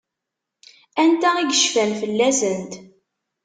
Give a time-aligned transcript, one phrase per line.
[1.01, 2.71] Anta i yecfan fell-asent?